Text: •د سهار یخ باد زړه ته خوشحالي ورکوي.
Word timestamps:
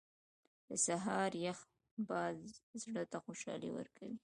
•د 0.67 0.69
سهار 0.85 1.31
یخ 1.45 1.59
باد 2.07 2.35
زړه 2.83 3.03
ته 3.11 3.17
خوشحالي 3.25 3.69
ورکوي. 3.73 4.17